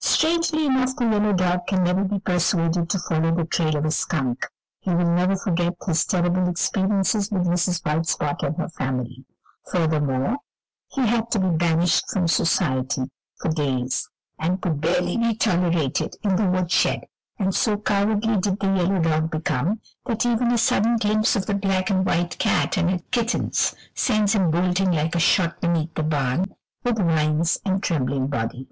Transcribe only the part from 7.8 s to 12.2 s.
White Spot and her family; furthermore, he had to be banished